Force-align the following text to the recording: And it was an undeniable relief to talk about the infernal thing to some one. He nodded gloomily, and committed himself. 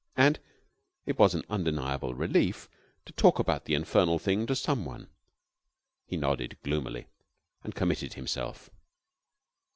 And 0.17 0.39
it 1.05 1.19
was 1.19 1.35
an 1.35 1.43
undeniable 1.47 2.15
relief 2.15 2.67
to 3.05 3.13
talk 3.13 3.37
about 3.37 3.65
the 3.65 3.75
infernal 3.75 4.17
thing 4.17 4.47
to 4.47 4.55
some 4.55 4.83
one. 4.83 5.09
He 6.07 6.17
nodded 6.17 6.57
gloomily, 6.63 7.05
and 7.63 7.75
committed 7.75 8.15
himself. 8.15 8.71